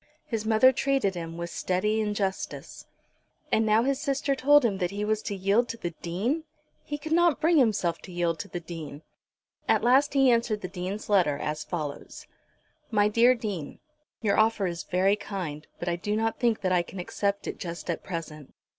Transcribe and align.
His 0.25 0.47
mother 0.47 0.71
treated 0.71 1.13
him, 1.13 1.37
with 1.37 1.51
steady 1.51 2.01
injustice. 2.01 2.87
And 3.51 3.67
now 3.67 3.83
his 3.83 4.01
sister 4.01 4.33
told 4.33 4.65
him 4.65 4.79
that 4.79 4.89
he 4.89 5.05
was 5.05 5.21
to 5.21 5.35
yield 5.35 5.69
to 5.69 5.77
the 5.77 5.91
Dean! 6.01 6.43
He 6.83 6.97
could 6.97 7.11
not 7.11 7.39
bring 7.39 7.59
himself 7.59 7.99
to 7.99 8.11
yield 8.11 8.39
to 8.39 8.47
the 8.47 8.59
Dean. 8.59 9.03
At 9.69 9.83
last 9.83 10.15
he 10.15 10.31
answered 10.31 10.61
the 10.61 10.67
Dean's 10.67 11.07
letter 11.07 11.37
as 11.37 11.63
follows; 11.63 12.25
"MY 12.89 13.09
DEAR 13.09 13.35
DEAN, 13.35 13.77
"Your 14.23 14.39
offer 14.39 14.65
is 14.65 14.81
very 14.81 15.15
kind, 15.15 15.67
but 15.79 15.87
I 15.87 15.97
do 15.97 16.15
not 16.15 16.39
think 16.39 16.61
that 16.61 16.71
I 16.71 16.81
can 16.81 16.97
accept 16.99 17.45
it 17.45 17.59
just 17.59 17.87
at 17.87 18.01
present. 18.03 18.55